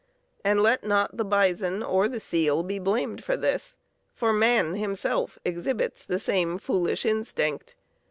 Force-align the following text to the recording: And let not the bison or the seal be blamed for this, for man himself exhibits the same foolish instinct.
And 0.43 0.61
let 0.63 0.83
not 0.83 1.15
the 1.15 1.23
bison 1.23 1.83
or 1.83 2.07
the 2.07 2.19
seal 2.19 2.63
be 2.63 2.79
blamed 2.79 3.23
for 3.23 3.37
this, 3.37 3.77
for 4.15 4.33
man 4.33 4.73
himself 4.73 5.37
exhibits 5.45 6.03
the 6.05 6.17
same 6.17 6.57
foolish 6.57 7.05
instinct. 7.05 7.75